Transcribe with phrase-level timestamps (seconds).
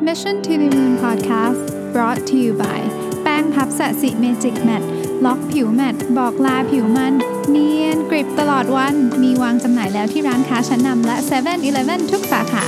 [0.00, 2.80] Mission to the Moon Podcast brought to you by
[3.22, 4.82] แป้งพัฟ Sasi Magic Matte
[5.24, 7.14] ล็อกผิว matte บอกลาผิวมัน
[7.50, 12.64] เนียนกริบตลอดวัน มีวางจำหน่ายแล้วที่ร้านค้าชั้นนำและ7 e เ e ่ e อทุกสาขา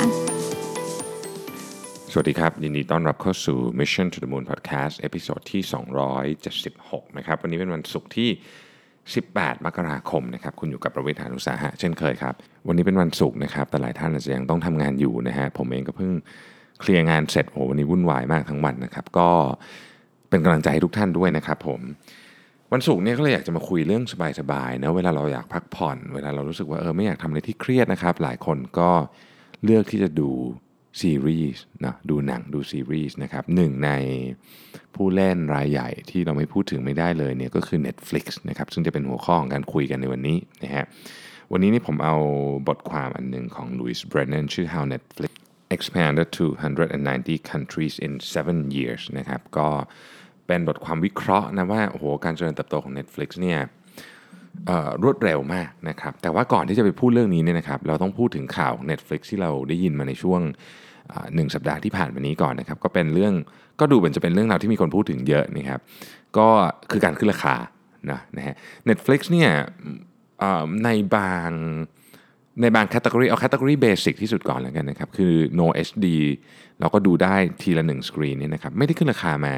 [2.12, 5.62] สวัสดีครับ ยินดีต้อนรับเข้าสู่ Mission to the Moon Podcast episode ที่
[6.40, 8.28] 276 นะครับ วันนี้เป็นวันศุกร์ที่
[8.96, 12.34] 18 มกราคมนะครับ คุณอยู่กับรวิศ หาญอุตสาหะเช่นเคยครับ
[12.68, 16.12] วันนี้เป็นวันศุกร์นะครับ แต่หลายท่านอาจจะยังต้องทำงานอยู่นะฮะ ผมเองก็เพิ่ง
[16.80, 19.30] เคลียร์งานเสร็จโอ้วันนี้วุ่นวายมากทั้งวันนะครับ ก็
[20.28, 21.80] เป็นกำลังใจให้ทุกท่านด้วยนะครับผม
[22.72, 24.04] วันศุกร์เนี่ยก็เลยอยากจะมาคุยเรื่อง
[24.40, 28.90] สบายๆนะเวลาเราอยากพักผ่อน เวลาเรารู้สึกว่าเออไม่อยากทำอะไรที่เครียดนะครับ หลายคนก็
[29.64, 30.30] เลือกที่จะดู
[31.00, 33.90] ซีรีส์นะดูหนังดูซีรีส์นะครับหนึ่งใน
[34.94, 40.84] ผู้เล่นรายใหญ่ที่เราไม่พูดถึงไม่ได้เลยเนี่ยก็คือ Netflix นะครับซึ่งจะเป็นหัวข้อของการคุยกันในวันนี้นะฮะ
[41.52, 42.16] วันนี้นี่ผมเอา
[42.68, 45.32] บทความอันหนึ่งของ Louis Brennan ชื่อ How Netflix
[45.76, 48.12] expanded to 190 countries in
[48.44, 49.68] 7 years นะครับก็
[50.46, 53.58] เป็นบทความวิเคราะห์นะว่าโอ้โหการเจริญเติบโตของ Netflix เนี่ย
[55.02, 60.40] รวดเร็วมากนะครับแต่ว่าก่อนที่จะไปพูดเรื่องนี้เนี่ยนะครับเราต้องพูดถึงข่าว Netflix ที่เราได้ยินมาในช่วง
[61.34, 63.34] หนึ่งสัปดาห์ที่ผ่านมานี้ก่อนนะครับก็เป็นเรื่อง
[63.80, 65.80] ก็ดูเหมือนจะเป็นเรื่องราวที่มีคนพูดถึงเยอะนะครับ
[66.38, 66.48] ก็
[66.90, 67.54] คือการขึ้นราคา
[68.10, 68.54] นะนะฮะ
[68.88, 69.50] Netflix เนี่ย
[70.84, 71.50] ในบาง
[72.60, 76.06] ในบาง category เอา category basic ที่สุดก่อนแล้วกันนะครับ คือ no HD
[76.80, 79.54] เราก็ดูได้ทีละ1สกรีนนี่นะครับ ไม่ได้ขึ้นราคามา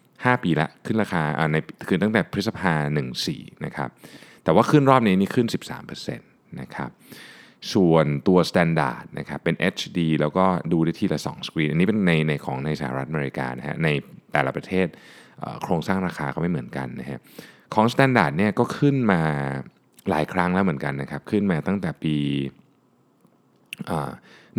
[0.00, 1.56] 5 ปีละขึ้นราคาใน
[1.88, 2.74] คือตั้งแต่พฤษภา
[3.20, 3.88] 14 นะครับ
[4.44, 5.46] แต่ว่าขึ้นรอบนี้นี่ขึ้น
[5.94, 6.90] 13%นะครับ
[7.72, 13.88] ส่วนตัว Standard นะครับเป็น HD แล้วก็ดูได้ทีละ 2 สกรีน อันนี้เป็นในในของในสหรัฐอเมริกานะฮะใน
[14.32, 14.86] แต่ละประเทศ
[15.62, 17.18] โครงสร้างราคาก็ไม่เหมือนกันนะฮะ
[17.74, 19.22] ของ Standard เนี่ยก็ขึ้นมา
[20.10, 22.16] หลายครั้งแล้วเหมือนกันนะครับ ขึ้นมาตั้งแต่ปี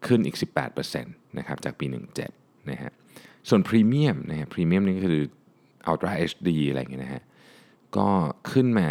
[0.06, 0.36] ขึ้นอีก
[0.82, 1.86] 18%นะครับจากปี
[2.28, 2.90] 17นะฮะ
[3.48, 5.22] ส่วนพรีเมียมนะฮะพรีเมียมนี่ก็คือ
[5.90, 7.22] Ultra HD อะไรอย่างเงี้ยนะฮะ
[7.96, 8.08] ก็
[8.52, 8.88] ขึ้นมา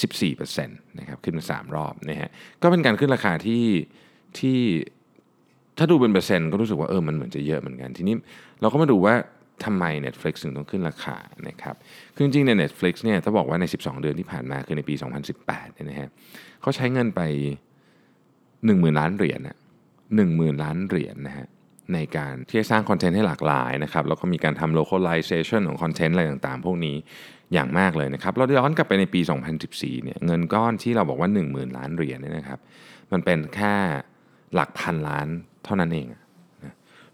[0.00, 2.28] 14%นะครับขึ้นมา 3 รอบนะฮะ
[2.62, 3.64] ก็เป็นการขึ้นราคาที่
[4.38, 4.58] ที่
[5.78, 8.14] ถ้าดูเป็นเปอร์เซ็นต์ก็รู้สึกว่าเออมันเหมือนจะเยอะเหมือนกัน ทีนี้
[8.60, 9.14] เราก็มาดูว่า
[9.64, 11.16] ทำไม Netflix ถึงต้องขึ้นราคา
[11.48, 11.74] นะครับ
[12.14, 14.94] คือจริงๆใน Netflix เนี่ยถ้าบอกว่าใน 12 เดือนที่ผ่านมาคือในปี
[15.34, 16.08] 2018เนี่ยนะฮะ
[16.60, 17.20] เขาใช้เงินไป
[18.10, 19.58] 10,000 ล้านเหรียญนะ
[20.08, 21.46] 10,000ล้านเหรียญนะฮะ
[21.94, 26.96] ในการที่จะสร้างคอนเทนต์ให้หลากหลายนะครับแล้วก็มีการทำ localization ของคอนเทนต์อะไรต่างๆ พวกนี้
[27.52, 29.20] อย่างมากเลยนะครับ เราย้อนกลับไปในปี
[29.62, 32.58] 2014เนี่ยเงินก้อนที่เราบอกว่า 10,000 ล้านเหรียญเนี่ยนะครับ
[33.12, 33.74] มันเป็นแค่
[34.54, 35.28] หลักพันล้าน
[35.64, 36.06] เท่านั้นเอง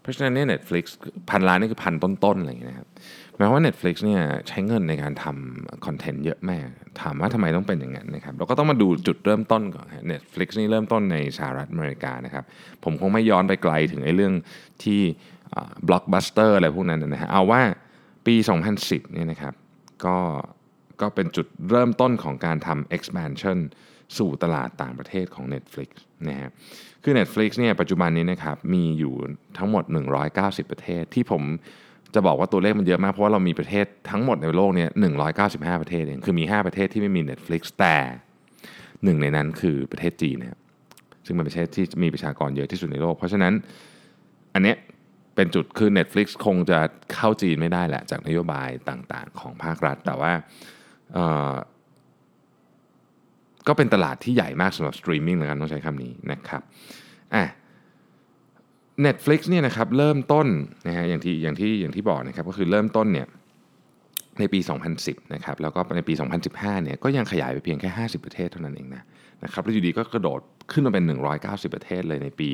[0.03, 0.83] เพราะฉะนั้นเนี่ย Netflix
[1.29, 2.87] พันล้านนี่คือพันต้นๆอะไรอย่างเงี้ยนะครับ
[3.35, 6.67] หมายความว่า Netflix เนี่ยใช้เงินในการทำคอนเทนต์เยอะมาก
[7.01, 12.43] ถามว่าทำไมต้องเป็นอย่างนั้นนะครับเราก็ต้องมาดูจุดเริ่มต้นก่อน Netflix นี่เริ่มต้นในสหรัฐอเมริกานะครับ
[12.83, 14.33] ผมคงไม่ย้อนไปไกลถึงไอ้เรื่อง
[14.83, 15.01] ที่
[15.87, 17.61] บล็อกบัสเตอร์อะไรพวกนั้นนะฮะเอาว่า
[18.25, 18.35] ปี
[18.75, 19.53] 2010เนี่ยนะครับ
[20.05, 20.17] ก็
[21.01, 23.57] ก็เป็นจุดเริ่มต้นของการทำ expansion
[24.17, 25.89] สู่ตลาดต่างประเทศของ Netflix
[26.27, 26.49] นะฮะ
[27.03, 29.13] คือ Netflix เนี่ยปัจจุบันนี้นะครับมีอยู่
[29.57, 29.83] ทั้งหมด
[30.27, 31.43] 190 ประเทศ ที่ผม
[32.15, 34.89] จะบอกว่าตัวเลขมันเยอะมาก เพราะว่าเรามีประเทศทั้งหมดในโลกเนี่ย
[35.35, 37.97] 195 ประเทศเองคือมี 5 ประเทศที่ไม่มี Netflix แต่
[39.03, 40.59] หนึ่งในนั้นคือประเทศจีนนะครับ
[41.25, 43.53] ซึ่งเป็นประเทศที่มีประชากรเยอะที่สุดในโลก เพราะฉะนั้น
[44.53, 44.77] อันเนี้ย
[45.35, 46.79] เป็นจุดคือ Netflix คงจะ
[47.13, 50.33] เข้าจีนไม่ได้แหละจากนโยบายต่างๆ ของภาครัฐ แต่ว่า
[53.67, 56.61] ก็เป็นตลาดที่ใหญ่มากสำหรับสตรีมมิ่งนะครับต้องใช้คำนี้นะครับ
[57.35, 57.43] อะ
[59.05, 60.47] Netflix เนี่ยนะครับเริ่มต้น
[60.87, 63.27] นะฮะอย่างที่อย่างที่อย่างที่บอกนะครับก็คือเริ่มต้นเนี่ย
[64.39, 64.59] ในปี
[64.97, 66.13] 2010 นะครับ แล้วก็ในปี
[66.49, 69.03] 2015 เนี่ย ก็ยังขยายไปเพียงแค่ 50 ประเทศเท่านั้นเองนะ
[69.43, 70.39] นะครับ แล้วอยู่ดีก็กระโดด
[70.71, 71.03] ขึ้นมาเป็น
[71.39, 72.49] 190 ประเทศเลยในปี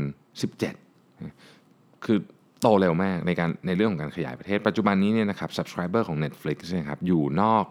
[0.00, 2.18] 2017 คือ
[2.60, 7.66] โตเร็วมากในการในเรื่องของการขยายประเทศ ปัจจุบันนี้เนี่ยนะครับ subscriber ของ Netflix นะครับ อยู่นอก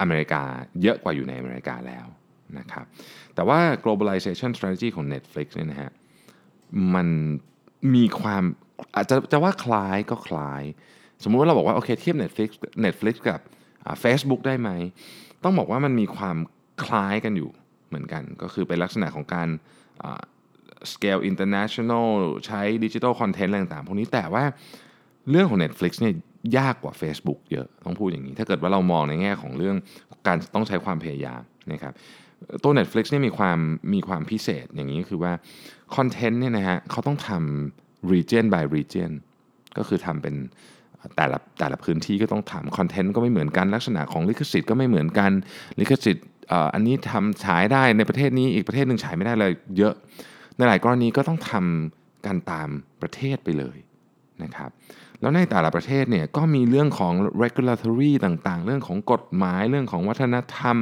[0.00, 0.42] อเมริกา
[0.82, 2.06] เยอะกว่าอยู่ในอเมริกาแล้ว
[2.58, 2.84] นะครับ
[3.34, 5.92] แต่ว่า globalization strategy ของ Netflix เนี่ยนะฮะ
[6.94, 7.08] มัน
[7.94, 8.42] มีความ
[8.94, 10.62] อาจจะจะว่าคล้ายก็คล้าย
[11.22, 12.50] สมมุติว่าเราบอกว่าโอเคเทียบ Netflix
[12.84, 13.40] Netflix กับ
[14.02, 14.70] Facebook ได้ไหม
[15.44, 16.36] ต้องบอกว่ามันมีความ
[16.84, 17.50] คล้ายกันอยู่
[17.88, 19.48] เหมือนกัน ก็คือเป็นลักษณะของการ
[20.92, 22.08] scale international
[22.46, 24.44] ใช้ดิจิทัลคอนเทนต์อะไรต่างๆ พวกนี้แต่ว่า
[25.30, 26.14] เรื่องของ Netflix เนี่ย
[26.56, 29.76] ยากกว่า Facebook เยอะต้องพูดอย่างนี้ ถ้าเกิดว่าเรามองในแง่ของเรื่อง
[30.26, 31.92] การต้องใช้ความพยายามนะครับ
[32.62, 33.58] ตัว Netflix เนี่ยมีความ
[33.94, 35.32] มีความพิเศษอย่างนี้ก็คือว่า
[35.96, 39.12] คอนเทนต์เนี่ยนะฮะเขาต้องทำ region by region
[39.78, 40.34] ก็คือทำเป็น
[41.16, 45.30] แต่ละแต่ละพื้นที่ก็ต้องทำคอนเทนต์ก็ไม่เหมือนกันลักษณะของลิขสิทธิ์ก็ไม่เหมือนกัน
[45.80, 46.26] ลิขสิทธิ์
[46.74, 49.94] อันนี้ทำฉายได้ในประเทศนี้อีกประเทศหนึ่งฉายไม่ได้เลยเยอะ
[50.56, 52.68] ในหลายกรณีก็ต้องทำกันตาม
[53.02, 53.76] ประเทศไปเลย
[54.42, 54.70] นะครับ
[55.20, 60.76] แล้วในแต่ละประเทศเนี่ยก็มีเรื่องของ regulatory ต่างๆ เรื่องของกฎหมายเรื่องของวัฒนธรรม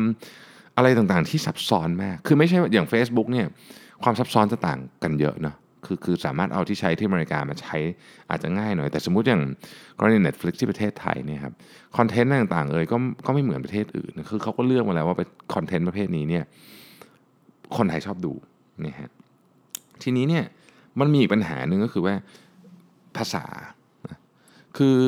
[0.76, 3.46] อะไรต่างๆ ที่ซับซ้อนมาก คือไม่ใช่อย่าง Facebook เนี่ย
[4.02, 7.76] ความซับซ้อนจะต่างกันเยอะเนาะคือคือสามารถเอาที่ใช้ที่อเมริกามาใช้
[8.30, 9.42] อาจจะง่ายหน่อย แต่สมมุติอย่าง
[9.98, 11.54] กรณี Netflix ที่ประเทศไทยเนี่ยครับ
[11.96, 12.96] คอนเทนต์ต่างๆเอ่ยก็
[13.26, 16.44] ก็ไม่เหมือนประเทศอื่นคือเขาก็เลือกมาแล้วว่าเป็นคอนเทนต์ประเภทนี้เนี่ย
[17.76, 18.32] คนไทยชอบดู
[18.84, 19.10] นี่ฮะ
[20.02, 20.44] ทีนี้เนี่ย
[21.00, 22.14] มันมีอีกปัญหาหนึ่งก็คือว่า
[23.16, 23.44] ภาษา
[24.76, 24.98] คือ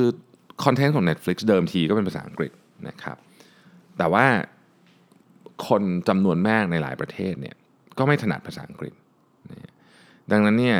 [0.65, 2.53] คอนเทนต์ของ Netflix เดิมทีก็เป็นภาษาอังกฤษ
[2.89, 3.17] นะครับ
[3.99, 4.27] แต่ว่า
[5.69, 7.57] คนจำนวนมากในหลายประเทศเนี่ย
[7.99, 8.93] ก็ไม่ถนัดภาษาอังกฤษ
[10.31, 10.79] ดังนั้นเนี่ย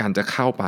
[0.00, 0.64] การจะเข้าไป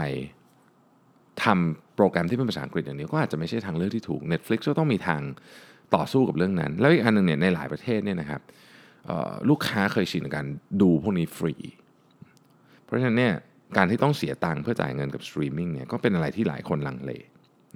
[1.45, 5.21] ทำโปรแกรมที่เป็นภาษาอังกฤษอย่างนี้ก็อาจจะไม่ใช่ทางเลือกที่ถูก Netflix ก็ต้องมีทาง
[5.95, 8.41] ต่อสู้กับเรื่องนั้น แล้วอีกอันหนึ่งเนี่ยในหลายประเทศเนี่ยนะครับ
[9.49, 10.47] ลูกค้าเคยชินกับการ
[10.83, 11.55] ดูพวกนี้ฟรี
[12.85, 13.35] เพราะฉะนั้นเนี่ย
[13.77, 17.13] การที่ต้องเสียตังค์เพื่อจ่ายเงินกับสตรีมมิ่งเนี่ยก็เป็นอะไรที่หลายคนลังเล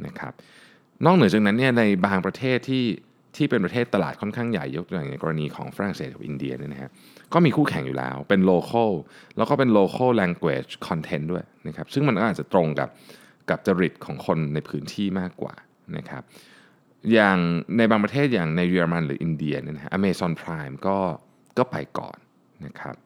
[0.07, 0.33] นะครับ
[1.05, 2.85] นอกเหนือจากนั้นเนี่ยในบางประเทศที่
[3.37, 6.91] ที่เป็นประเทศตลาดค่อนข้างใหญ่ยกตัวอย่างในกรณีของฝรั่งเศสกับอินเดียเนี่ยนะฮะ
[7.33, 8.91] ก็มีคู่แข่งอยู่แล้วเป็น local
[9.37, 12.89] แล้วก็เป็น local language content ด้วยนะครับซึ่งมันก็อาจจะตรงกับ
[13.51, 15.55] กับจริตของคนในพื้นที่มากกว่า
[15.97, 16.23] นะครับ
[17.13, 17.39] อย่าง
[17.77, 20.99] ในบางประเทศอย่างในเยอรมันหรืออินเดียเนี่ยนะฮะ Amazon Prime ก็
[21.59, 22.19] ก็ไปก่อน
[22.67, 22.97] นะครับ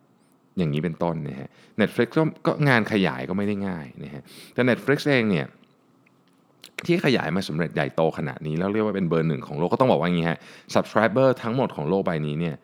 [0.58, 1.48] อย่างนี้เป็นต้นนะฮะ
[1.80, 4.22] Netflix ก็ก็งานขยายก็ไม่ได้ง่ายนะฮะ
[4.54, 5.46] แต่ Netflix เองเนี่ย
[6.86, 10.38] ที่ขยายมาสำเร็จใหญ่โตขนาดนี้ แล้วเรียกว่าเป็นเบอร์หนึ่งของโลก ก็ต้องบอกว่าอย่างนี้ฮะ
[10.74, 12.56] subscriber ทั้งหมดของโลกใบนี้เนี่ย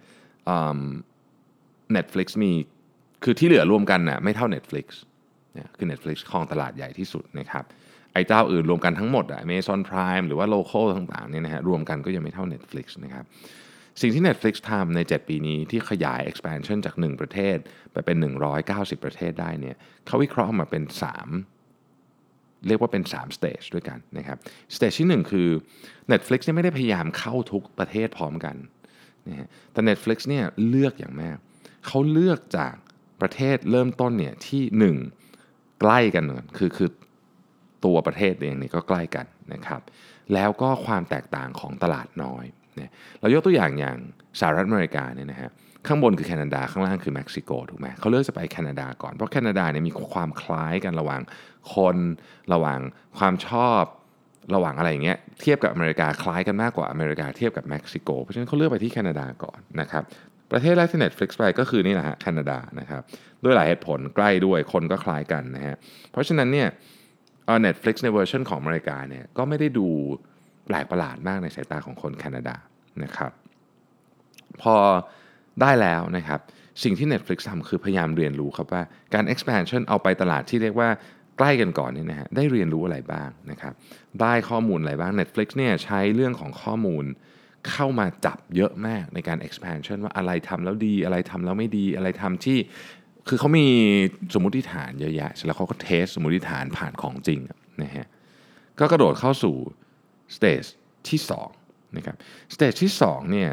[1.96, 2.52] Netflix มี
[3.24, 4.86] คือที่เหลือรวมกันนะ่ะไม่เท่า Netflix
[5.54, 7.64] เนี่ยคือ Netflix ครองตลาดใหญ่ที่สุดนะครับ
[8.12, 13.24] ไอ้เจ้าอื่นรวมกันทั้งหมดอะ Amazon Prime หรือว่า local ต่างๆเนี่ยนะฮะรวมกันก็ยังไม่เท่า Netflix นะครับ
[14.00, 17.56] สิ่งที่ Netflix ทำใน 7 ปีนี้ที่ขยาย expansion จาก 1 ประเทศ
[17.92, 18.16] ไปเป็น
[18.60, 19.76] 190 ประเทศได้เนี่ย
[20.06, 20.82] เขาวิเคราะห์มาเป็น
[21.70, 24.38] 3 เรียกว่าเป็น 3 stage ด้วยกันนะครับ
[24.76, 25.48] stage ที่ 1 คือ
[26.12, 28.56] Netflix เนี่ยไม่ได้พยายามเข้าทุกประเทศพร้อมกัน
[29.28, 31.36] นะฮะแต่ Netflix เนี่ยเลือกอย่างมาก
[31.86, 32.74] เขาเลือกจาก
[33.20, 34.94] ประเทศเริ่มต้นเนี่ยที่
[35.34, 36.90] 1 ใกล้กันเนคือคือ
[37.84, 39.80] ตัวประเทศเองเนี่ยก็ใกล้กันนะครับ
[40.34, 42.44] แล้วก็ความแตกต่างของตลาดน้อย
[42.76, 42.90] เนี่ย
[43.20, 43.96] เรายกตัวอย่างอย่าง
[44.40, 45.50] สหรัฐอเมริกาเนี่ยนะฮะ
[45.86, 51.20] ข้างบนคือแคนาดาข้างล่างคือเม็กซิโกถูกไหมเขาเลือกจะไปแคนาดาก่อนเพราะแคนาดาเนี่ยมีความคล้ายกันระหว่าง
[51.74, 51.96] คน
[52.52, 52.80] ระหว่าง
[53.18, 53.82] ความชอบ
[54.54, 60.02] ระหว่างอะไรอย่างเงี้ยเทียบกับอเมริกาคล้ายกันมากกว่าอเมริกาเทียบกับเม็กซิโกเพราะฉะนั้นเขาเลือกไปที่แคนาดาก่อนนะครับ
[60.52, 63.02] ประเทศแรกที่ Netflix ไปก็คือนี่แหละฮะแคนาดานะครับ
[63.44, 65.76] ด้วยหลายเหตุผลใกล้ด้วยคนก็คล้ายกันนะฮะ
[66.12, 66.68] เพราะฉะนั้นเนี่ย
[67.46, 69.88] เออ Netflix ในเวอร์ชันของอเมริกาเนี่ยก็ไม่ได้ดู
[70.66, 72.56] แปลกประหลาดมากในสายตาของคนแคนาดา
[73.02, 73.32] นะครับ
[74.62, 74.74] พอ
[75.60, 76.40] ได้แล้วนะครับ
[76.82, 78.82] สิ่งที่ Netflix ทำคือพยายามเรียนรู้ครับว่า
[79.14, 80.88] การ expansion เอาไปตลาดที่เรียกว่า
[81.38, 83.74] ใกล้กันก่อนนี่นะฮะได้เรียนรู้อะไรบ้างนะครับ
[84.20, 87.04] ได้ข้อมูลอะไรบ้าง Netflix เนี่ยใช้เรื่องของข้อมูล
[87.70, 92.58] เข้ามาจับเยอะมากในการ expansion ว่าอะไรทำแล้วดี อะไรทำแล้วไม่ดี อะไรทำที่
[93.28, 93.66] คือเขามี
[94.34, 97.40] สมมติฐานเยอะแยะแล้วเขาก็เทสสมมติฐานผ่านของจริง
[97.82, 98.06] นะฮะ
[98.78, 99.54] ก็กระโดดเข้าสู่
[100.34, 100.62] stage
[101.08, 101.20] ที่
[101.58, 102.16] 2นะครับ
[102.54, 103.50] stage ที่2เนี่ย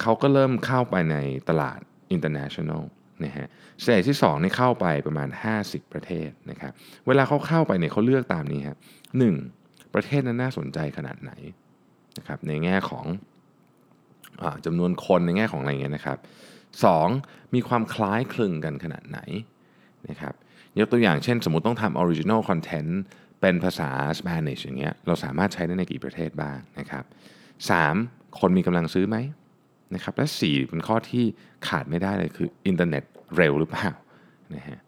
[0.00, 1.16] เขาก็เริ่มเข้าไปใน
[1.48, 1.80] ตลาด
[2.14, 2.82] international
[3.24, 3.46] นะฮะ
[3.82, 5.28] stage ที่2นี่เข้าไปประมาณ
[5.60, 6.72] 50 ประเทศนะครับ
[7.06, 8.78] เวลาเขาเข้าไปเนี่ยเขาเลือกตามนี้ครับ
[9.18, 9.34] หนึ่ง
[9.94, 11.32] ประเทศนั้นน่าสนใจขนาดไหน
[12.18, 13.06] นะครับในแง่ของ
[14.66, 16.18] จำนวนคนในแง่ของอะไรเงี้ยนะครับ
[16.86, 17.54] 2.
[17.54, 19.18] มีความคล้ายคลึงกันขนาดไหน
[20.08, 20.34] นะครับ
[20.78, 22.92] ยกตัวอย่างเช่นสมมติต้องทำ original content
[23.42, 27.04] เป็นภาษา Spanish อย่างเงี้ยเราสามารถใช้ได้ในกี่ประเทศบ้างนะครับ
[27.72, 28.40] 3.
[28.40, 29.16] คนมีกำลังซื้อไหม
[29.94, 31.24] นะครับและ 4 เป็นข้อที่
[31.68, 33.04] ขาดไม่ได้เลยคืออินเทอร์เน็ต
[33.36, 33.88] เร็วหรือเปล่า
[34.54, 34.78] นะฮะ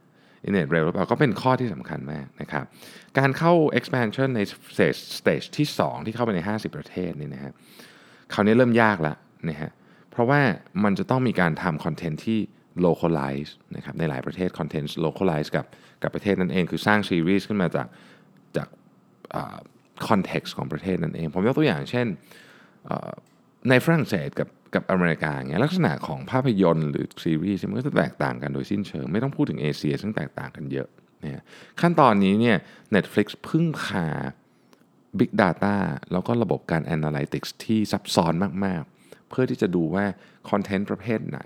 [0.45, 2.65] อินเทอร์เน็ตเร็วหรือเปล่าก็เป็นข้อที่สำคัญมากนะครับ
[3.19, 4.41] การเข้า expansion ใน
[4.75, 7.53] stage stage ที่ 2 ที่เข้าไปใน 50 ประเทศนี่นะฮะ
[8.33, 9.17] คราวนี้เริ่มยากแล้ว
[9.49, 9.71] นะฮะ
[10.11, 10.41] เพราะว่า
[10.85, 12.39] มันจะต้องมีการทำคอนเทนต์ที่
[12.87, 15.67] localize นะครับในหลายประเทศคอนเทนต์ localize กับ
[16.03, 17.87] กับประเทศนั้นเอง คือสร้างซีรีส์ขึ้นมาจาก
[18.57, 18.69] จาก
[20.09, 22.07] คอนเท็กซ์ของประเทศนั้นเอง ผมยกตัวอย่างเช่น
[23.69, 30.89] ในฝรั่งเศสกับกับอเมริกาเงี้ยลักษณะของภาพยนตร์หรือซีรีส์มันก็จะแตกต่างกันโดยสิ้นเชิง ไม่ต้องพูดถึงเอเชียซึ่งแตกต่างกันเยอะ
[31.21, 31.45] เนี่ย
[31.81, 32.57] ขั้นตอนนี้เนี่ย
[32.95, 34.07] Netflix พึ่งพา
[35.19, 35.77] Big Data
[36.13, 38.33] แล้วก็ระบบการ Analytics ที่ซับซ้อน
[38.65, 40.05] มาก ๆ เพื่อที่จะดูว่า
[40.51, 41.41] คอนเทนต์ประเภทไหน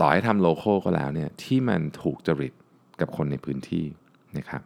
[0.00, 2.54] ต่อให้ทำโลโก้ก็แล้วเนี่ยที่มันถูกจริต
[3.00, 3.84] กับคนในพื้นที่
[4.38, 4.62] นะครับ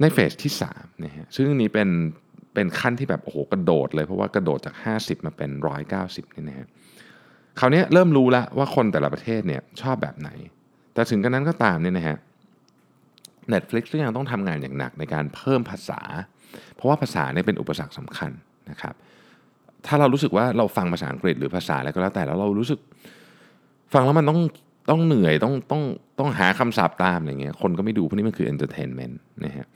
[0.00, 1.88] ในเฟสที่3นะฮะซึ่งนี้เป็น
[2.54, 5.50] เป็นขั้นที่แบบโอ้โหกระโดดเลยเพราะว่ากระโดดจาก 50 มาเป็น
[5.92, 6.66] 190นี่นะฮะ
[7.58, 10.30] คราวนี้เริ่มรู้แล้วว่าคนแต่ละประเทศเนี่ยชอบแบบไหน
[10.94, 12.16] แต่ถึงกันนั้นก็ตามเนี่ยนะฮะ
[13.52, 16.00] Netflix ก็ยังต้องทำงานอย่างหนักในการเพิ่มภาษา
[16.74, 18.30] เพราะว่าภาษาเนี่ยเป็นอุปสรรคสำคัญ
[18.70, 18.94] นะครับ
[19.86, 22.80] ถ้าเรารู้สึกว่าเราฟังภาษาอังกฤษหรือภาษาอะไรก็แล้วแต่แล้วเรารู้สึก
[23.94, 24.40] ฟังแล้วมันต้อง
[24.90, 25.82] ต้องเหนื่อยต้องต้อง
[26.18, 29.14] ต้องหาคำศัพท์ตามอะไรเงี้ยคนก็ไม่ดูเพราะนี่มันคือ entertainment
[29.44, 29.66] นะฮะ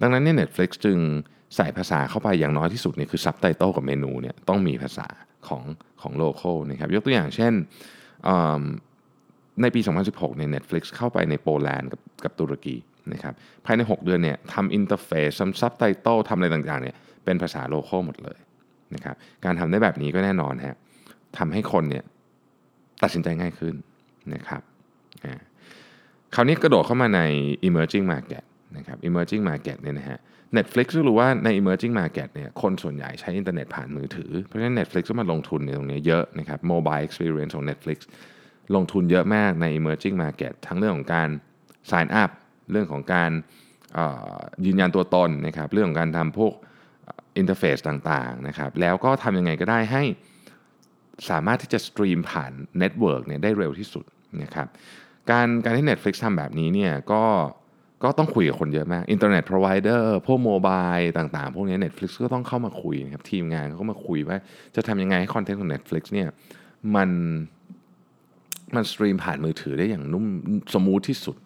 [0.00, 0.98] ดังนั้นเนี่ย Netflix จึง
[1.56, 5.06] ใส่ภาษาเข้าไปอย่างน้อยที่สุดเนี่ยคือซับไตเติลกับเมนูเนี่ยต้องมีภาษา
[5.48, 5.62] ของ
[6.02, 7.52] ของ local นะครับยกตัวอย่างเช่น
[9.62, 12.76] ในปี 2016 เนี่ย Netflix เข้าไปในโปแลนด์กับกับตุรกี
[13.12, 13.34] นะครับ
[13.66, 18.38] ภายใน 6 เดือนเนี่ยทำ interface ทำซับไตเติลทำอะไรต่างๆเนี่ยเป็นภาษา local หมดเลย
[18.94, 20.76] นะครับการทำได้แบบนี้ก็แน่นอนฮะ
[21.38, 22.04] ทำให้คนเนี่ย
[23.02, 23.74] ตัดสินใจง่ายขึ้น
[24.34, 24.62] นะครับ
[26.34, 27.22] คราวนี้กระโดดเข้ามาใน
[27.68, 28.44] emerging market
[28.76, 30.18] นะครับ emerging market เนี่ยนะฮะ
[30.56, 37.98] Netflix รู้ว่าใน emerging market เนี่ยคนส่วนใหญ่ใช้อินเทอร์เน็ตผ่านมือถือ เพราะฉะนั้น Netflix ก็มาลงทุนในตรงนี้เยอะนะครับ mobile experience ของ Netflix
[38.74, 41.28] ลงทุนเยอะมากใน emerging market ทั้งเรื่องของการ
[41.90, 42.30] sign up
[42.70, 43.30] เรื่องของการ
[44.66, 46.52] ยืนยันตัวตนนะครับเรื่องของการทำพวก
[47.36, 50.02] interface ต่างๆนะครับแล้วก็ทำยังไงก็ได้ให้
[51.30, 54.04] สามารถที่จะ stream ผ่าน network เนี่ยได้เร็วที่สุด
[54.42, 54.68] นะครับ
[55.30, 57.22] การการที่ Netflix ทำแบบนี้เนี่ยก็
[58.02, 64.36] ก็ต้องคุยกับคนเยอะมาก internet provider พวก mobile ต่างๆ พวกนี้ Netflix ก็ต้องเข้ามาคุยนะครับทีมงานเขาก็มาคุยว่า
[64.76, 66.28] จะทำยังไงให้คอนเทนต์ของ Netflix เนี่ย
[66.96, 67.10] มัน
[68.74, 70.24] มัน stream ผ่านมือถือได้อย่างนุ่ม
[70.74, 71.36] smooth ที่สุด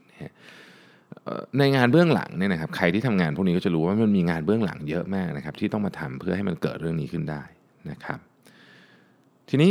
[1.59, 7.43] ในงานเบื้องหลังเนี่ยนะครับใครที่ทำงานพวกนี้ก็จะรู้ว่ามันมีงานเบื้องหลังเยอะมากนะครับที่ต้องมาทำเพื่อให้มันเกิดเรื่องนี้ขึ้นได้
[7.91, 8.19] นะครับ
[9.49, 9.71] ทีนี้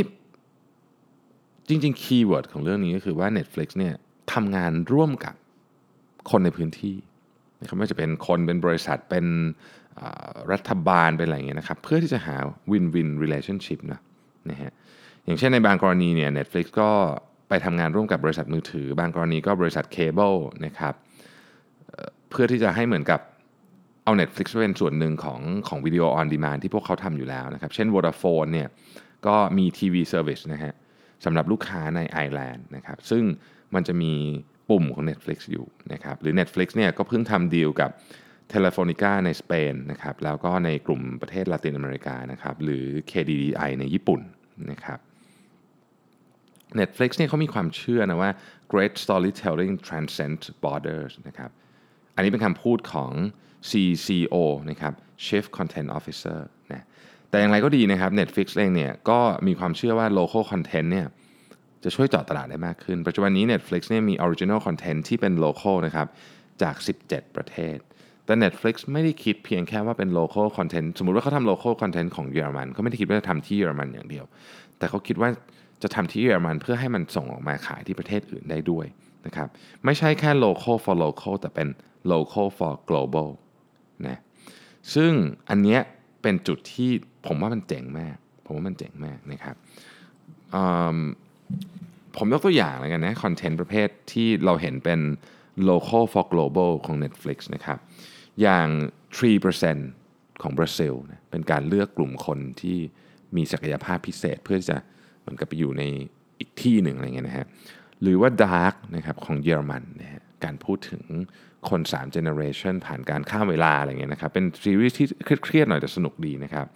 [1.68, 3.94] จริงๆ keyword ของเรื่องนี้ก็คือว่า Netflix เนี่ย
[4.32, 5.34] ทำงานร่วมกับ
[6.30, 6.96] คนในพื้นที่
[7.60, 9.26] นะครับไม่ว่าจะเป็นคนเป็นบริษัทเป็น
[10.52, 12.36] รัฐบาลเป็นอะไรอย่างเงี้ยนะครับเพื่อที่จะหา
[12.70, 14.00] win-win relationship นะ
[14.50, 14.72] นะฮะ
[15.24, 16.90] อย่างเช่นในบางกรณีเนี่ย Netflix ก็
[17.48, 20.34] ไปทำงานร่วมกับบริษัทมือถือ บางกรณีก็บริษัทเคเบิล
[20.66, 20.94] นะครับ
[22.30, 23.20] เพื่อที่จะให้เหมือนกับ
[24.04, 28.68] เอา Netflix เป็นส่วนหนึ่งของของ video on demand ที่พวกเขาทำอยู่แล้วนะครับ เช่น Vodafone เนี่ย
[29.26, 30.74] ก็มี TV service นะฮะ
[31.24, 33.24] สำหรับลูกค้าในไอร์แลนด์นะครับซึ่ง
[33.74, 34.12] มันจะมี
[34.70, 37.90] ปุ่มของ Netflix อยู่นะครับหรือ Netflix เนี่ยก็เพิ่งทำดีลกับ
[38.54, 44.20] Telefonica ในสเปนนะครับแล้วก็ในกลุ่มประเทศลาตินอเมริกานะครับหรือ KDDI ในญี่ปุ่น
[44.70, 44.98] นะครับ
[46.78, 48.30] Netflix เนี่ยเขามีความเชื่อนะว่า
[48.72, 51.50] great storytelling transcends borders นะครับ
[52.14, 53.12] อันนี้เป็นคำพูดของ
[53.70, 54.36] CCO
[54.70, 54.92] นะครับ
[55.26, 56.38] Chief Content Officer
[56.72, 56.86] นะ
[57.30, 61.06] แต่อย่างไรก็ดีนะครับ Netflix เองเนี่ยก็มีความเชื่อว่า local content เนี่ย
[61.84, 66.06] จะช่วยเจาะตลาดได้มากขึ้น ปัจจุบันนี้ Netflix เนี่ยมี original content ที่เป็น local นะครับ
[66.62, 66.74] จาก
[67.06, 67.76] 17 ประเทศ
[68.24, 74.24] แต่ Netflix ไม่ได้คิดเพียงแค่ว่าเป็น local content สมมุติว่าเขาทำ local content ของเยอรมันเขาไม่ได้คิดว่าจะทำที่เยอรมันอย่างเดียว
[74.78, 75.28] แต่เขาคิดว่า
[75.82, 78.86] จะทำที่เยอรมันเพื่อให้มันส่งออกมาขายที่ประเทศอื่นได้ด้วย
[79.26, 79.48] นะครับ
[79.84, 81.68] ไม่ใช่แค่ local for local แต่เป็น
[82.12, 83.28] local for global
[84.06, 84.18] นะ
[84.94, 85.12] ซึ่ง
[85.50, 85.80] อันเนี้ย
[86.22, 86.90] เป็นจุดที่
[87.26, 89.56] ผมว่ามันเจ๋งมาก ผมว่ามันเจ๋งมากนะครับ
[92.16, 95.00] ผมยกตัวอย่างแล้วกันนะคอนเทนต์ประเภทที่เราเห็นเป็น
[95.70, 97.78] local for global ของ Netflix นะครับ
[98.42, 98.68] อย่าง
[99.54, 102.78] 3%ของบราซิลนะเป็นการเลือกกลุ่มคนที่
[103.36, 104.76] มีศักยภาพพิเศษ เพื่อจะ
[105.20, 105.82] เหมือนกับไปอยู่ใน
[106.38, 107.46] อีกที่หนึ่งอะไรเงี้ยนะฮะ
[108.02, 111.02] หรือว่า Dark นะครับของเยอรมันนะฮะ การพูดถึง
[111.70, 116.66] คน3 generation ผ่านการข้ามเวลาอะไรเงี้ยนะครับ เป็นซีรีส์ที่เครียดๆหน่อยแต่สนุกดีนะครับ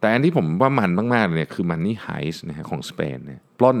[0.00, 3.78] แต่อันที่ผมว่ามันมากๆเลยเนี่ยคือ Money Heist นะฮะของสเปนเนี่ยปล้น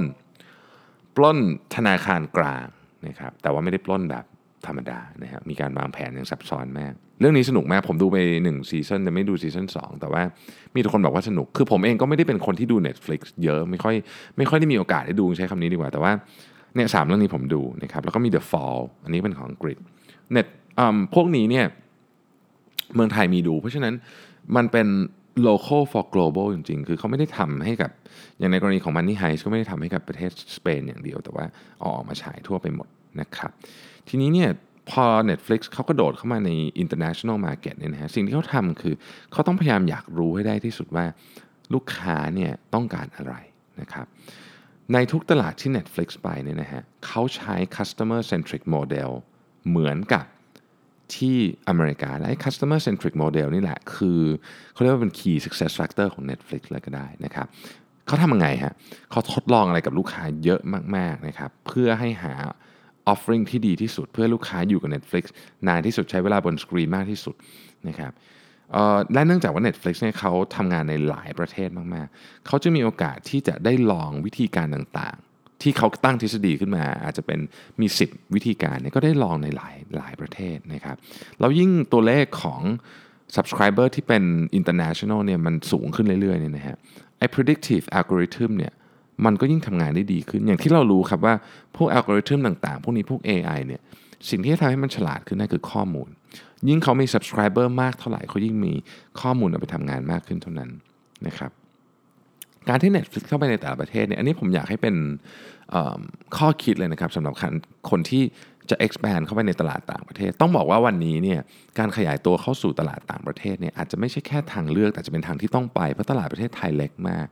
[1.16, 1.38] ปล้น
[1.76, 2.66] ธนาคารกลาง
[3.06, 4.24] นะครับแต่ว่าไม่ได้ปล้นแบบ
[4.66, 10.22] ธรรมดานะครับมีการวางแผนอย่างซับซ้อนมาก เรื่องนี้สนุกมาก ผมดูไป1 season แต่ไม่ดู season 2 แต่ว่า
[10.74, 13.94] มีทุกคนบอกว่าสนุก คือผมเองก็ไม่ได้เป็นคนที่ดู Netflix เยอะไม่ค่อย
[14.36, 16.12] ไม่ค่อยได้มีโอกาสได้ดูใช้คำนี้ดีกว่า แต่ว่า
[16.74, 19.76] เนี่ยสามเรื่องนี้ผมดูนะครับแล้วก็มี The Fall อันนี้เป็นของอังกฤษ
[20.32, 20.46] เนี่ย
[21.14, 21.66] พวกนี้เนี่ย
[22.94, 23.94] เมืองไทยมีดู เพราะฉะนั้น
[24.56, 24.88] มันเป็น
[25.48, 27.90] local for global จริงๆ คือเขาไม่ได้ทำให้กับ
[28.38, 31.44] อย่างในกรณีของ Money Heist ก็ไม่ได้ทำให้กับประเทศสเปนอย่างเดียว แต่ว่า
[31.84, 32.88] ออกมาฉายทั่วไปหมด
[33.20, 33.50] นะครับ
[34.08, 34.50] ทีนี้เนี่ย
[34.90, 36.50] พอ Netflix เขาก็โดดเข้ามาใน
[36.82, 38.94] international market เนี่ยนะฮะสิ่งที่เขาทำคือ
[39.32, 41.04] เขาต้องพยายามอยากรู้ให้ได้ที่สุดว่า
[41.74, 43.34] ลูกค้าเนี่ยต้องการอะไร
[43.80, 44.06] นะครับ
[44.92, 49.10] ในทุกตลาดที่ Netflix ไปเนี่ยนะฮะเขาใช้ customer centric model
[49.68, 50.24] เหมือนกับ
[51.16, 51.36] ที่
[51.68, 54.20] อเมริกาและ customer centric model นี่แหละ คือ
[54.72, 57.46] เขาเรียกว่าเป็น key success factor ของ Netflix เลยก็ได้นะครับ
[58.06, 58.72] เขาทำยังไงฮะ
[59.10, 60.60] เขาทดลองอะไรกับลูกค้าเยอะ
[60.96, 62.34] มากๆนะครับเพื่อให้หา
[63.12, 65.24] offering ที่ดีที่สุด เพื่อลูกค้าอยู่กับ Netflix
[65.68, 67.34] นานที่สุดใช้เวลาบนสกรีนมากที่สุด
[67.88, 77.38] นะครับเและเนื่องจากว่า Netflix เนี่ยเขาทำงานในหลายประเทศมาก ๆ เขาจะมีโอกาสที่จะได้ลองวิธีการต่างๆ ที่เขาตั้งทฤษฎีขึ้นมา อาจจะเป็น
[77.80, 80.96] มี 10 วิธีการเนี่ยก็ได้ลองในหลายหลายประเทศนะครับ
[81.38, 82.60] แล้วยิ่งตัวเลขของ
[83.36, 84.22] subscriber ที่เป็น
[84.58, 86.76] international เนี่ยมันสูงขึ้นเรื่อยๆเนี่ยนะฮะ
[87.18, 88.72] ไอ้ predictive algorithm เนี่ย
[89.24, 91.34] มันก็ยิ่งทำงานได้ดีขึ้น อย่างที่เรารู้ครับว่า
[91.76, 93.80] พวกอัลกอริทึมต่างๆ พวกนี้พวก AI เนี่ย
[94.30, 96.08] สิ่งที่จะทำให้มันฉลาดขึ้นนั่นคือข้อมูล
[96.68, 98.72] ยิ่งเขามี subscriber มากเท่าไหร่เขายิ่งมี
[99.20, 100.70] ข้อมูลเอาไปทำงานมากขึ้นเท่านั้น
[101.26, 101.50] นะครับ
[102.68, 104.94] การที่ Netflix เข้าไปในแต่ละประเทศเนี่ยอันนี้ผมอยากให้เป็น
[106.36, 107.34] ข้อคิดเลยนะครับสำหรับ
[107.90, 108.22] คนที่
[108.70, 111.40] จะ expand เข้าไปในตลาดต่างประเทศ ต้องบอกว่าวันนี้เนี่ย
[111.78, 117.26] การขยายตัวเข้าสู่ตลาดต่างประเทศเนี่ยอาจจะไม่ใช่แค่ทางเลือกแต่จะเป็นทางที่ต้องไปเพราะตลาดประเทศไทยเล็กมาก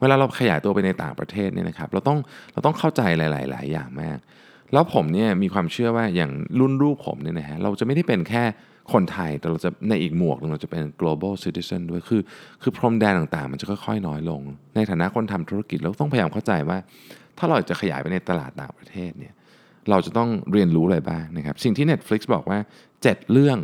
[0.00, 2.18] เวลาเราขยายตัวไปในต่างประเทศเนี่ยนะครับเราต้อง
[2.52, 4.18] เราต้องเข้าใจหลาย ๆ หลายอย่างมาก
[4.72, 6.30] แล้วผมเนี่ยมีความเชื่อว่าอย่าง
[6.60, 8.44] รุ่นลูกผมเนี่ยนะฮะเราจะไม่ได้เป็นแค่
[8.92, 12.20] คนไทยแต่เราจะในอีกหมวกหนึงเราจะเป็น global citizen ด้วยคือ
[12.62, 14.42] คือพรมแดนต่างๆ มันจะค่อยๆ น้อยลง
[14.76, 16.78] ในฐานะคนทำธุรกิจเราต้องพยายามเข้าใจว่า
[17.38, 19.34] ถ้าเราจะขยายไปในตลาดต่างประเทศเนี่ย
[19.90, 22.58] เราจะต้องเรียนรู้อะไรบ้างนะครับสิ่งที่ Netflix บอกว่า
[22.96, 23.58] 7 เรื่อง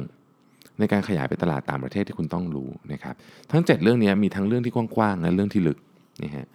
[0.79, 3.15] ในการขยายไปตลาดต่างประเทศที่คุณต้องรู้นะครับ
[3.53, 5.79] ทั้ง 7 เรื่องนี้มีทั้งเรื่องที่กว้างๆและเรื่องที่ลึก
[6.23, 6.49] นี่ฮะ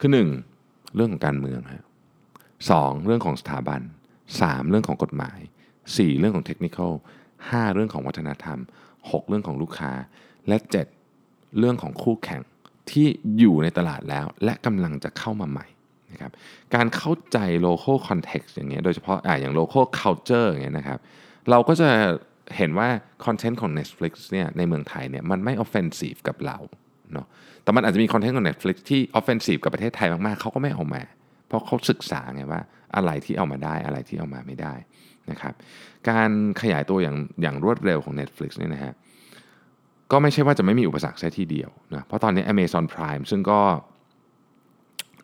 [0.00, 0.10] คือ
[0.52, 1.84] 1 เรื่องของการเมืองฮะ
[2.70, 3.80] สองเรื่องของสถาบัน
[4.26, 5.38] 3 เรื่องของกฎหมาย
[5.78, 6.92] 4 เรื่องของเทคนิคอล
[7.34, 8.58] 5 เรื่องของวัฒนธรรม
[8.94, 9.92] 6 เรื่องของลูกค้า
[10.48, 10.56] และ
[11.08, 12.42] 7 เรื่องของคู่แข่ง
[12.90, 13.06] ที่
[13.38, 15.66] อยู่ในตลาดแล้ว และกำลังจะเข้ามาใหม่
[16.12, 16.32] นะครับ
[16.74, 20.98] การเข้าใจ local context อย่างเงี้ยโดยเฉพาะอ่าอย่าง local culture อย่างเงี้ยนะครับ
[21.50, 21.88] เราก็จะ
[22.56, 22.88] เห็นว่า
[23.24, 26.58] คอนเทนต์ของ Netflix เนี่ยในเมืองไทยเนี่ยมันไม่ offensive กับเรา
[27.12, 27.26] เนาะ
[27.62, 31.02] แต่มันอาจจะมีคอนเทนต์ของ Netflix ที่ offensive กับประเทศไทยมาก ๆเขาก็ไม่เอามา
[31.50, 32.60] เพราะเขาศึกษาไงว่า
[32.96, 34.74] อะไรที่เอามาได้อะไรที่เอามาไม่ได้
[35.30, 35.54] นะครับ
[36.08, 36.30] การ
[36.62, 38.94] ขยายตัวอย่างอย่างรวดเร็วของ Netflix เนี่ยนะฮะ
[40.12, 43.60] ก็ไม่ใช่ว่าจะไม่มีอุปสรรคแค่ทีเดียวนะเพราะตอนนี้ Amazon Prime ซึ่งก็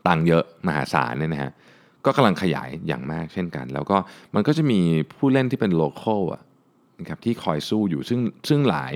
[0.07, 1.53] ตังเยอะมหาศาลเนี่ยนะฮะ
[2.05, 3.97] ก็กำลังขยายอย่างมากเช่นกัน แล้วก็
[4.35, 4.81] มันก็จะมี
[5.17, 6.43] ผู้เล่นที่เป็นโลเคอลอะ
[7.01, 8.95] นะครับที่คอยสู้อยู่ซึ่งซึ่งหลาย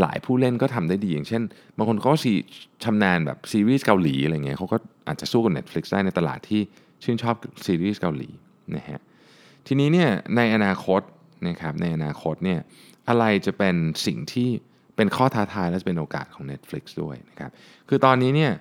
[0.00, 1.42] หลายผู้เล่นก็ทำได้ดีอย่างเช่น
[1.76, 2.32] บางคนเขาก็ซี
[2.84, 4.76] ชำนาญแบบซีรีส์เกาหลีอะไรเงี้ยเขาก็
[5.08, 6.60] อาจจะสู้กับ Netflix ได้ในตลาดที่
[7.04, 7.34] ชื่นชอบ
[7.66, 8.28] ซีรีส์เกาหลี
[8.76, 9.00] นะฮะ
[9.66, 11.00] ทีนี้เนี่ยในอนาคต
[11.48, 12.60] นะครับในอนาคตเนี่ย
[13.08, 14.48] อะไรจะเป็นสิ่งที่
[14.96, 17.50] เป็นข้อท้าทายและจะเป็นโอกาสของ Netflix ด้วยนะครับ
[17.88, 18.52] คือตอนนี้เนี่ย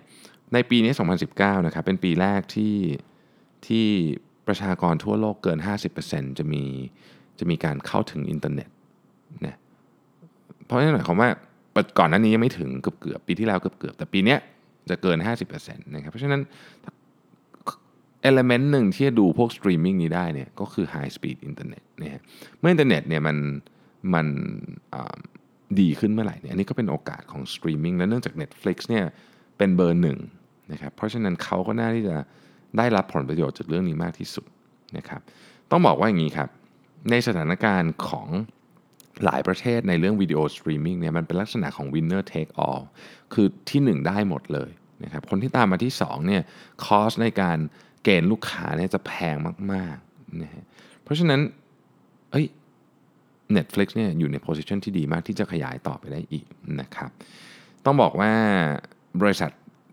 [0.54, 0.93] ในปีนี้
[1.30, 2.76] 2019 นะครับเป็นปีแรกที่
[3.67, 3.86] ที่
[4.48, 5.60] ประชากรทั่วโลกเกิน
[5.98, 6.63] 50%จะมี
[7.39, 8.69] จะมีการเข้าถึงอินเทอร์เน็ต
[9.45, 9.56] นะ
[10.65, 11.30] เพราะนั่นหมายความว่า
[11.99, 14.36] ก่อนหน้านี้ยังไม่ถึงเกือบเกือบปีที่แล้วเกือบเกือบแต่ปีนี้
[14.89, 15.17] จะเกิน
[15.51, 16.41] 50%นะครับเพราะฉะนั้น
[18.21, 22.21] element หนึ่งที่จะดูพวกสตรีมมิ่งนี้ได้เนี่ยก็คือ High Speed Internet นะฮะ
[22.60, 23.38] เมื่ออินเทอร์เน็ตเนี่ยมัน
[24.13, 24.28] มัน
[25.80, 29.04] ดีขึ้นเมื่อไหร่เนี่ยอันนี้ก็เป็นโอกาสของสตรีมมิ่งและเนื่องจาก Netflix เนี่ย
[29.58, 30.17] เป็นเบอร์หนึ่ง
[30.71, 32.15] นะครับเพราะฉะนั้นเขาก็น่าที่จะ
[32.78, 34.45] ได้รับผลประโยชน์จากเรื่องนี้มากที่สุด
[34.97, 35.21] นะครับ
[35.71, 36.49] ต้องบอกว่าอย่างนี้ครับ
[37.12, 38.28] ในสถานการณ์ของ
[39.25, 42.84] หลายประเทศในเรื่องวิดีโอสตรีมมิ่งเนี่ยมันเป็นลักษณะของ winner take all
[43.34, 44.69] คือที่ 1 ได้หมดเลย
[45.04, 46.41] นะครับคนที่ตามมาที่2เนี่ย
[46.86, 47.58] คอสในการ
[48.04, 49.36] เกณฑ์ลูกค้าเนี่ยจะแพง
[49.73, 50.63] มากๆนะฮะ
[51.04, 51.39] เพราะฉะนั้น
[52.32, 52.45] เอ้ย
[53.58, 56.45] Netflix เนี่ยอยู่ในโพสิชันที่ดีมากที่จะขยายต่อไปได้อีก
[56.82, 57.10] นะครับ
[57.86, 58.32] ต้องบอกว่า
[59.21, 59.51] บริษัท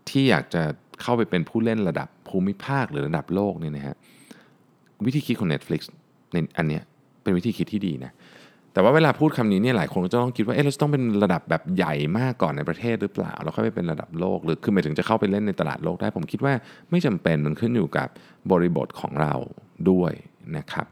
[0.09, 0.63] ที่อยากจะ
[1.01, 3.95] เข้าไปเป็นผู้เล่นระดับภูมิภาคหรือระดับโลกเนี่ยนะฮะ
[5.05, 5.81] วิธีคิดของ Netflix
[6.33, 6.83] ในอันเนี้ย
[7.23, 8.11] เป็นวิธีคิดที่ดีนะ
[8.73, 16.53] แต่ว่าเวลาพูดคำนี้เนี่ยหลายคนก็จะต้องคิดว่าเอ๊ะเราจะต้องเป็นระดับแบบใหญ่มากก่อนในประเทศหรือเปล่าแล้วค่อยไปเป็นระดับโลกหรือคือหมายถึงจะเข้าไปเล่นในตลาดโลกได้ ผมคิดว่า
[16.91, 18.07] ไม่จำเป็นมันขึ้นอยู่กับ
[18.51, 19.33] บริบทของเรา
[19.89, 20.13] ด้วย
[20.57, 20.87] นะครับ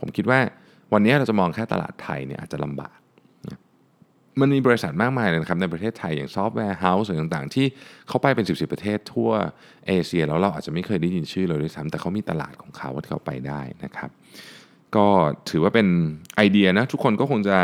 [0.00, 0.40] ผมคิดว่า
[0.92, 2.98] วันนี้เราจะมองแค่ตลาดไทยเนี่ยอาจจะลำบาก
[4.40, 7.66] มันมีบริษัทมากมายเลยนะครับในประเทศไทยอย่าง software house ต่างๆ ที่
[8.08, 9.30] เขาไปเป็น 10 ประเทศทั่ว
[9.88, 14.10] เอเชียแล้วเราอาจจะไม่เคยได้ยินชื่อเลยด้วยซ้ำแต่เขามีตลาดของเขาที่เขาไปได้นะครับ
[14.96, 15.06] ก็
[15.50, 15.86] ถือว่าเป็น
[16.36, 17.58] ไอเดียนะ ทุกคนก็คงจะ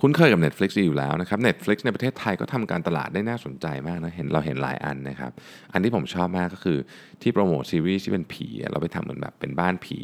[0.00, 5.32] คุ้นเคยกับ Netflix อยู่แล้วนะครับ Netflix ในประเทศไทยก็ทำการตลาดได้น่าสนใจมากนะเห็นเราเห็นหลายอันนะครับ
[5.72, 6.78] อันที่ผมชอบมากก็คือ
[7.22, 9.98] ที่โปรโมทซีรีส์ที่เป็นผี เราไปทำเหมือนแบบเป็นบ้านผี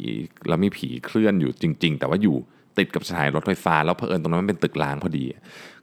[0.47, 2.37] แล้วมีผีเคลื่อนอยู่จริง ๆ แต่ว่าอยู่
[2.77, 5.23] ติดกับสถานีรถไฟฟ้า แล้วเพอเอิญตรงนั้นมันเป็นตึกร้างพอดี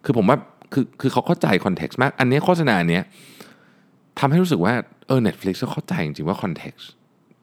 [0.05, 0.37] คือผมว่า
[0.73, 3.03] คือคือเขาเข้าใจคอนเท็กซ์มาก อันนี้โฆษณาเนี้ย
[4.21, 4.75] ทำให้รู้สึกว่า
[5.07, 6.89] เออ Netflix ก็เข้าใจจริงๆว่า context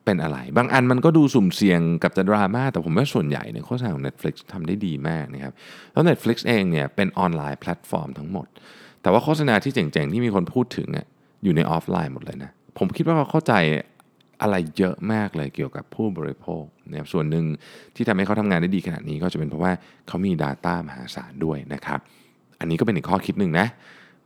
[0.05, 5.53] เป็นอะไร บางอันมันก็ดูสุ่มเสี่ยงกับจะดราม่าแต่ผมว่าส่วนใหญ่เนี่ยโฆษณาของ Netflix ทำได้ดีมากนะครับ
[5.93, 8.47] แล้ว Netflix เองเนี่ยเป็นออนไลน์แพลตฟอร์มทั้งหมด
[9.01, 11.07] แต่ว่าโฆษณาที่เจ๋งๆ ที่มีคนพูดถึงอะ
[11.43, 13.53] อยู่ในออฟไลน์หมดเลยนะ ผมคิดว่าเขาเข้าใจ
[14.41, 17.45] อะไรเยอะมากเลยเกี่ยวกับผู้บริโภคนะครับส่วนหนึ่ง
[17.95, 19.71] ที่ทำให้เขาทำงานได้ดีขนาดนี้ก็จะเป็นเพราะว่า
[20.07, 21.99] เขามี Data มหาศาลด้วยนะครับ
[22.59, 23.67] อันนี้ก็เป็นอีกข้อคิดหนึ่งนะ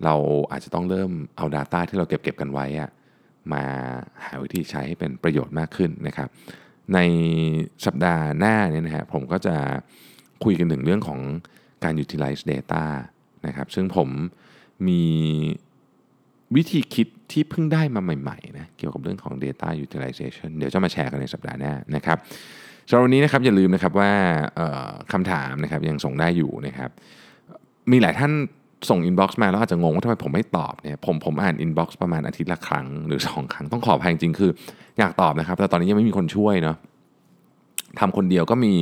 [0.05, 0.15] เรา
[0.51, 2.89] อาจจะต้องเริ่มเอา Data ที่เราเก็บเก็บกันไว้อะ
[3.53, 3.63] มา
[4.25, 6.29] หาวิธีใช้ให้เป็นประโยชน์มากขึ้นนะครับ
[6.93, 6.99] ใน
[7.85, 9.55] สัปดาห์หน้าเนี่ยนะฮะผมก็จะ
[10.43, 11.19] คุยกันถึงเรื่องของ
[11.83, 12.83] การ utilize data
[13.47, 14.09] นะครับซึ่งผม
[14.87, 15.03] มี
[16.55, 22.17] วิธีคิดที่เพิ่งได้มาใหม่ๆนะเกี่ยวกับเรื่องของ data utilization เดี๋ยวจะมาแชร์กันในสัปดาห์หน้านะครับ
[22.89, 24.11] สำหรับวันนี้นะครับอย่าลืมนะครับว่า
[25.13, 26.89] คำถามนะครับยังส่งได้อยู่นะครับ
[27.91, 28.31] มีหลายท่าน
[28.89, 34.51] ส่ง inbox มาแล้วอาจจะงงว่าทำไมผมไม่ตอบเนี่ยผมผมอ่าน inbox ประมาณอาทิตย์ละครั้งหรือ 2 ครั้งต้องขออภัยจริงคือ
[34.99, 36.77] อยากตอบนะครับ แต่ตอนนี้ยังไม่มีคนช่วยเนาะ
[37.99, 38.73] ทำคนเดียวก็มี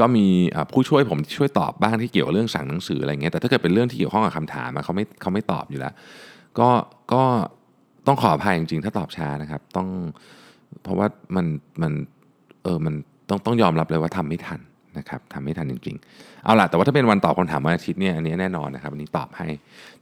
[0.00, 0.26] ก็มี
[0.72, 5.92] ผู้ช่วยผมช่วยตอบบ้างที่เกี่ยวกับเรื่องสั่งหนังสืออะไรเงี้ยแต่ถ้าเกิดเป็นเรื่องที่เกี่ยวข้องกับคำถามเขาไม่เขาไม่ตอบอยู่แล้ว
[6.58, 6.68] ก็
[7.12, 7.22] ก็
[8.06, 9.88] ต้องขออภัยจริงๆ ถ้าตอบช้านะครับ ต้อง
[10.82, 11.46] เพราะว่ามัน
[11.82, 11.92] มัน
[12.64, 12.94] เออมัน
[13.28, 14.60] ต้องต้องยอมรับเลยว่าทำไม่ทัน
[14.98, 19.48] นะครับทำไม่ทันจริงๆ เอาล่ะ แต่ว่าถ้าเป็นวันตอบคำถามวันอาทิตย์เนี่ยอันนี้แน่นอนนะครับอันนี้ตอบให้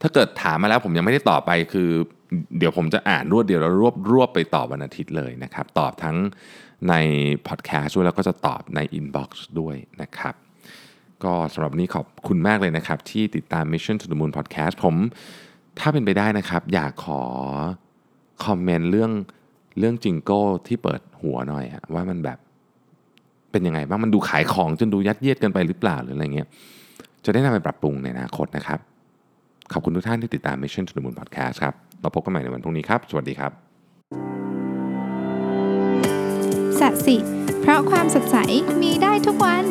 [0.02, 1.88] ถ้าเกิดถามมาแล้วผมยังไม่ได้ตอบไปคือ
[2.58, 6.16] เดี๋ยวผมจะอ่านรวดเดียวแล้วรวบรวบไปตอบวันอาทิตย์เลยนะครับ ตอบทั้ง
[6.88, 6.94] ใน
[7.48, 10.34] พอดแคสต์ด้วยแล้วก็จะตอบใน inbox ด้วยนะครับ
[11.24, 14.94] ก็สำหรับนี้ขอบคุณมากเลยนะครับ ที่ติดตาม Mission to the Moon Podcast ผม
[15.78, 17.22] ถ้าเป็นไปได้นะครับ อยากขอ
[18.44, 19.12] คอมเมนต์เรื่อง
[19.78, 22.38] เรื่องจิงโก้ที่เปิดหัวหน่อยว่ามันแบบ
[23.52, 26.46] เป็นยังไงบ้างมันดูขายของจนดูยัดเยียดเกันไปหรือเปล่าหรืออะไรเงี้ย
[27.24, 28.78] จะได้นำไปปรับปรุงในอนาคตนะครับ
[29.72, 33.52] ขอบคุณทุกท่านที่ติดตาม Mission to the Moon Podcast ครับเราพบกันใหม่ในวันพรุ่งนี้ครับ สวัสดีครับ
[36.80, 37.16] สัสิ
[37.60, 38.36] เพราะความสดใส
[38.82, 39.64] มีได้ทุกวัน